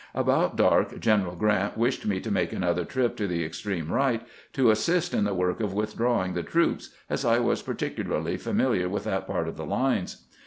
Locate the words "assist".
4.71-5.13